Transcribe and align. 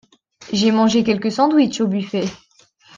J'ai 0.51 0.71
mangé 0.71 1.03
quelques 1.03 1.31
sandwiches 1.31 1.79
au 1.81 1.85
buffet. 1.87 2.25